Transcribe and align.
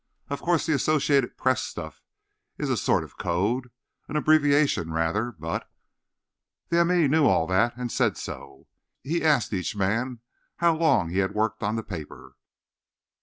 Of 0.31 0.41
course 0.41 0.65
the 0.65 0.73
Associated 0.73 1.37
Press 1.37 1.61
stuff 1.61 2.01
is 2.57 2.71
a 2.71 2.75
sort 2.75 3.03
of 3.03 3.19
code—an 3.19 4.15
abbreviation, 4.15 4.91
rather—but— 4.91 5.69
The 6.69 6.79
m. 6.79 6.91
e. 6.91 7.07
knew 7.07 7.27
all 7.27 7.45
that, 7.45 7.77
and 7.77 7.91
said 7.91 8.17
so. 8.17 8.65
He 9.03 9.23
asked 9.23 9.53
each 9.53 9.75
man 9.75 10.21
how 10.55 10.75
long 10.75 11.11
he 11.11 11.19
had 11.19 11.35
worked 11.35 11.61
on 11.61 11.75
the 11.75 11.83
paper. 11.83 12.35